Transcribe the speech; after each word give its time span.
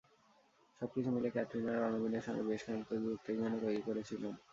সবকিছু 0.81 1.09
মিলিয়ে 1.11 1.33
ক্যাটরিনা 1.35 1.73
রণবীরের 1.75 2.25
সঙ্গে 2.27 2.43
বেশ 2.49 2.61
খানিকটা 2.65 2.95
দূরত্বই 3.03 3.37
যেন 3.39 3.53
তৈরি 3.63 3.81
করেছিলেন। 3.87 4.33